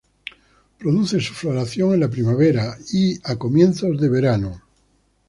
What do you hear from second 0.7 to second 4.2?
Produce su floración en la primavera y comienzos de